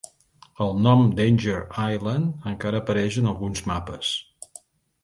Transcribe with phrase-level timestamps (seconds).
[0.65, 1.59] El nom "Danger
[1.97, 4.15] Island" encara apareix en alguns mapes.